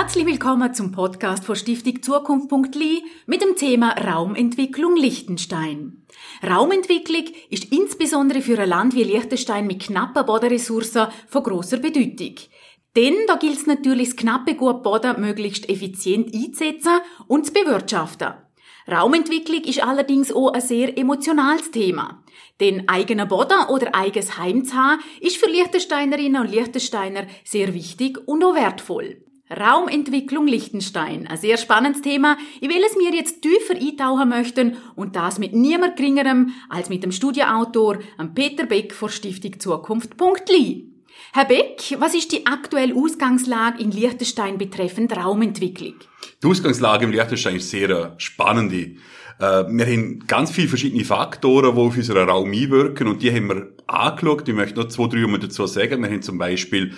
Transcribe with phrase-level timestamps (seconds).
[0.00, 6.04] Herzlich willkommen zum Podcast von Stiftung Zukunft.li mit dem Thema Raumentwicklung Liechtenstein.
[6.40, 12.36] Raumentwicklung ist insbesondere für ein Land wie Liechtenstein mit knappen Bodenressourcen von großer Bedeutung.
[12.94, 18.34] Denn da gilt es natürlich, das knappe Gut Boden möglichst effizient einzusetzen und zu bewirtschaften.
[18.88, 22.22] Raumentwicklung ist allerdings auch ein sehr emotionales Thema.
[22.60, 28.16] Denn eigener Boden oder eigenes Heim zu haben, ist für Liechtensteinerinnen und Liechtensteiner sehr wichtig
[28.28, 29.24] und auch wertvoll.
[29.50, 31.26] Raumentwicklung Liechtenstein.
[31.26, 35.96] Ein sehr spannendes Thema, in welches wir jetzt tiefer eintauchen möchten und das mit niemand
[35.96, 37.98] geringerem als mit dem Studienautor
[38.34, 40.88] Peter Beck von Stiftung Zukunft.li.
[41.32, 45.94] Herr Beck, was ist die aktuelle Ausgangslage in Liechtenstein betreffend Raumentwicklung?
[46.42, 48.72] Die Ausgangslage im Liechtenstein ist sehr spannend.
[48.72, 48.96] Äh,
[49.38, 53.68] wir haben ganz viele verschiedene Faktoren, die auf unseren Raum einwirken und die haben wir
[53.86, 54.48] angeschaut.
[54.48, 56.02] Ich möchte noch zwei, drei dazu sagen.
[56.02, 56.94] Wir haben zum Beispiel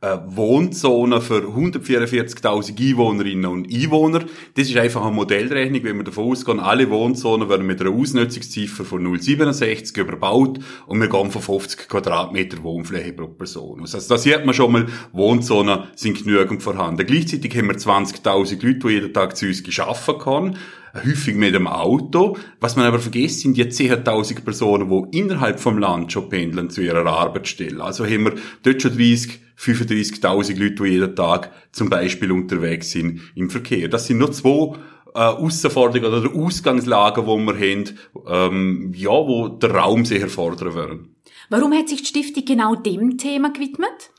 [0.00, 4.20] äh, Wohnzone für 144.000 Einwohnerinnen und Einwohner.
[4.54, 8.84] Das ist einfach eine Modellrechnung, wenn wir davon ausgehen, alle Wohnzonen werden mit einer Ausnutzungsziffer
[8.84, 13.94] von 0,67 überbaut und wir gehen von 50 Quadratmeter Wohnfläche pro Person aus.
[13.94, 17.06] Also da sieht man schon mal, Wohnzonen sind genügend vorhanden.
[17.06, 20.58] Gleichzeitig haben wir 20.000 Leute, die jeden Tag zu uns geschaffen können
[20.94, 22.36] häufig mit dem Auto.
[22.60, 26.82] Was man aber vergisst, sind die 10.000 Personen, die innerhalb vom Land schon pendeln zu
[26.82, 27.82] ihrer Arbeitsstelle.
[27.82, 33.20] Also haben wir dort schon 30, 35.000 Leute, die jeden Tag zum Beispiel unterwegs sind
[33.34, 33.88] im Verkehr.
[33.88, 34.76] Das sind nur zwei
[35.14, 41.16] äh, Herausforderungen oder Ausgangslagen, die wir haben, ähm, ja, wo der Raum sehr erfordern würden.
[41.50, 44.10] Warum hat sich die Stiftung genau dem Thema gewidmet?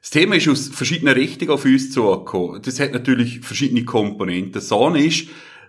[0.00, 2.62] Das Thema ist aus verschiedenen Richtungen auf uns zugekommen.
[2.62, 4.62] Das hat natürlich verschiedene Komponenten.
[4.72, 5.28] Eine ist,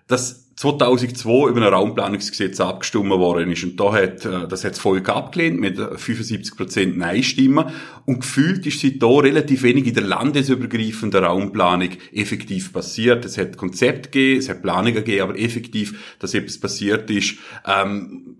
[0.09, 3.63] dass 2002 über ein Raumplanungsgesetz abgestimmt worden ist.
[3.63, 7.67] Und da hat, äh, das hat das Volk abgelehnt mit 75% Nein-Stimmen.
[8.05, 13.23] Und gefühlt ist seit da relativ wenig in der landesübergreifenden Raumplanung effektiv passiert.
[13.23, 18.35] Es hat Konzept gegeben, es hat Planungen gegeben, aber effektiv, dass etwas passiert ist, ähm,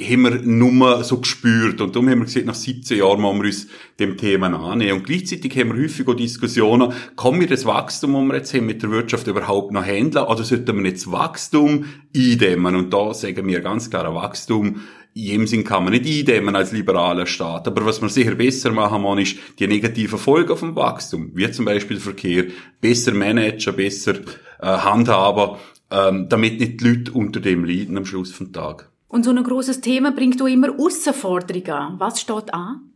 [0.00, 1.80] haben wir nur so gespürt.
[1.80, 3.66] Und darum haben wir gesagt, nach 17 Jahren müssen wir uns
[3.98, 4.98] dem Thema annehmen.
[4.98, 8.66] Und gleichzeitig haben wir häufig auch Diskussionen, kann wir das Wachstum, das wir jetzt haben,
[8.66, 12.76] mit der Wirtschaft überhaupt noch handeln, oder sollten wir das Wachstum eindämmen?
[12.76, 14.80] Und da sagen wir ganz klar, Wachstum
[15.14, 17.68] in jedem Sinn kann man nicht eindämmen als liberaler Staat.
[17.68, 21.66] Aber was man sicher besser machen muss, ist die negativen Folgen vom Wachstum, wie zum
[21.66, 22.44] Beispiel Verkehr,
[22.80, 24.14] besser managen, besser
[24.60, 25.58] äh, handhaben,
[25.90, 28.91] ähm, damit nicht die Leute unter dem leiden am Schluss vom Tag.
[29.12, 32.00] Und so ein großes Thema bringt auch immer Herausforderungen.
[32.00, 32.92] Was steht an?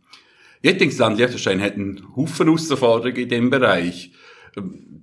[0.63, 4.11] Ich denke, das Land Liechtenstein hat einen Haufen Herausforderungen in diesem Bereich.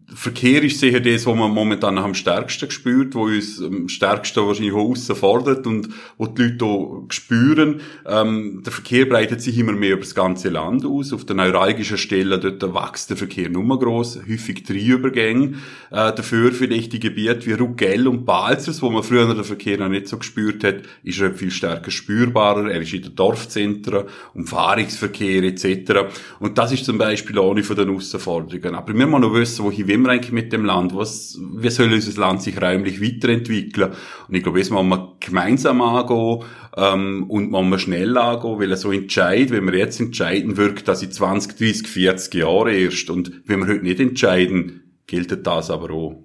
[0.06, 4.74] Verkehr ist sicher das, was man momentan am stärksten spürt, wo uns am stärksten wahrscheinlich
[4.74, 5.88] auch fordert und
[6.18, 7.80] wo die Leute auch spüren.
[8.06, 11.14] Ähm, der Verkehr breitet sich immer mehr über das ganze Land aus.
[11.14, 15.54] Auf den neuralgischen Stellen dort wächst der Verkehr nur gross, häufig drei Übergänge.
[15.90, 19.88] Äh, dafür vielleicht die Gebiete wie Rugell und Balzers, wo man früher den Verkehr noch
[19.88, 22.70] nicht so gespürt hat, ist er viel stärker spürbarer.
[22.70, 24.04] Er ist in den Dorfzentren,
[24.34, 26.14] Umfahrungsverkehr etc.
[26.40, 28.74] Und das ist zum Beispiel auch eine von den Herausforderungen.
[28.74, 30.94] Aber wir müssen noch wissen, wohin wir eigentlich mit dem Land?
[30.94, 33.92] Was, wie soll unser Land sich räumlich weiterentwickeln?
[34.28, 36.44] Und ich glaube, das muss man gemeinsam angehen
[36.76, 41.02] ähm, und muss man schnell angehen, weil so entscheidet, wenn wir jetzt entscheiden, wirkt das
[41.02, 43.10] in 20, 30, 40 Jahren erst.
[43.10, 46.22] Und wenn wir heute nicht entscheiden, gilt das aber auch.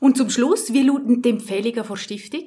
[0.00, 2.44] Und zum Schluss, wie lauten die Empfehlungen der Stiftung?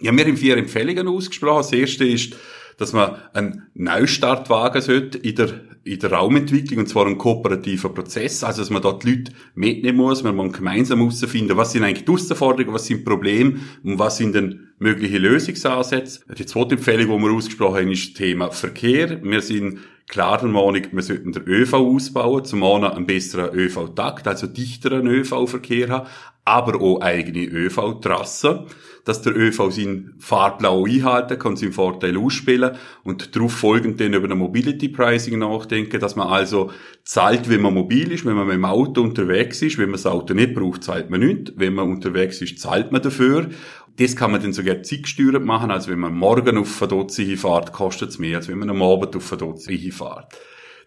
[0.00, 1.58] Ja, wir haben vier Empfehlungen ausgesprochen.
[1.58, 2.34] Das erste ist,
[2.76, 5.48] dass man einen Neustart wagen sollte in der,
[5.84, 9.98] in der Raumentwicklung, und zwar einen kooperativen Prozess, also dass man dort die Leute mitnehmen
[9.98, 14.16] muss, man muss gemeinsam herausfinden, was sind eigentlich die Herausforderungen, was sind Probleme und was
[14.16, 16.20] sind denn mögliche Lösungsansätze.
[16.36, 19.22] Die zweite Empfehlung, die wir ausgesprochen haben, ist das Thema Verkehr.
[19.22, 24.28] Wir sind klar der Meinung, wir sollten den ÖV ausbauen, zum einen einen besseren ÖV-Takt,
[24.28, 26.08] also dichteren ÖV-Verkehr haben,
[26.44, 28.66] aber auch eigene ÖV-Trassen,
[29.04, 34.30] dass der ÖV seinen Fahrplan einhalten kann, seinen Vorteil ausspielen und darauf folgend dann über
[34.30, 36.70] ein Mobility Pricing nachdenken, dass man also
[37.04, 40.06] zahlt, wenn man mobil ist, wenn man mit dem Auto unterwegs ist, wenn man das
[40.06, 43.48] Auto nicht braucht, zahlt man nichts, wenn man unterwegs ist, zahlt man dafür.
[43.96, 47.72] Das kann man dann sogar zeitgesteuert machen, also wenn man morgen auf eine Dotze fährt,
[47.72, 50.34] kostet es mehr, als wenn man am Abend auf eine Dotze fährt.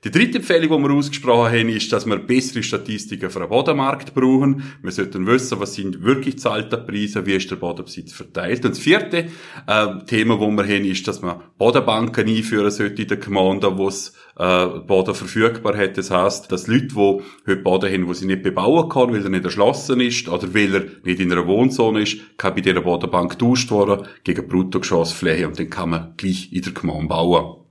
[0.03, 4.13] Die dritte Empfehlung, die wir ausgesprochen haben, ist, dass wir bessere Statistiken für den Bodenmarkt
[4.13, 4.61] brauchen.
[4.83, 8.63] Wir sollten wissen, was sind wirklich zahlte Preise, wie ist der Bodenbesitz verteilt.
[8.63, 9.29] Und das vierte
[9.65, 13.87] äh, Thema, das wir haben, ist, dass man Bodenbanken einführen sollte in den Gemeinden, wo
[13.87, 15.97] es äh, Boden verfügbar hat.
[15.97, 19.29] Das heisst, dass Leute, die heute Boden haben, wo sie nicht bebauen können, weil er
[19.29, 23.31] nicht erschlossen ist oder weil er nicht in einer Wohnzone ist, kann bei dieser Bodenbank
[23.31, 27.66] getauscht werden gegen Bruttogeschossfläche und dann kann man gleich in der Gemeinde bauen.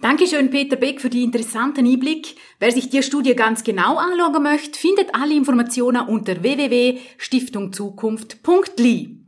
[0.00, 2.36] Dankeschön, Peter Beck, für die interessanten Einblick.
[2.58, 9.20] Wer sich die Studie ganz genau anschauen möchte, findet alle Informationen unter www.stiftungzukunft.li.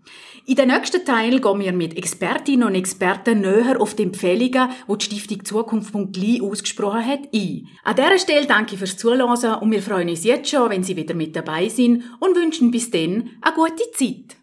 [0.44, 5.08] In den nächsten Teil gehen wir mit Expertinnen und Experten näher auf die Empfehlungen, die
[5.08, 7.68] die Stiftung Zukunft.li ausgesprochen hat, ein.
[7.84, 11.14] An dieser Stelle danke fürs Zuhören und wir freuen uns jetzt schon, wenn Sie wieder
[11.14, 14.41] mit dabei sind und wünschen bis dann eine gute Zeit.